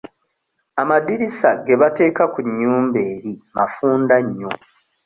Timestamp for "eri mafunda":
3.13-4.15